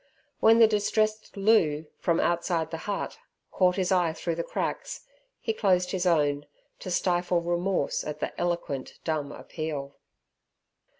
When 0.39 0.57
the 0.57 0.65
distressed 0.65 1.37
Loo, 1.37 1.85
from 1.99 2.19
outside 2.19 2.71
the 2.71 2.77
hut, 2.89 3.19
caught 3.51 3.75
his 3.75 3.91
eye 3.91 4.13
through 4.13 4.33
the 4.33 4.43
cracks, 4.43 5.05
he 5.39 5.53
closed 5.53 5.91
his 5.91 6.07
own, 6.07 6.47
to 6.79 6.89
stifle 6.89 7.39
remorse 7.39 8.03
at 8.03 8.19
the 8.19 8.33
eloquent 8.41 8.97
dumb 9.03 9.31
appeal. 9.31 9.97